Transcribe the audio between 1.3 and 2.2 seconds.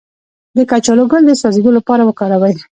سوځیدو لپاره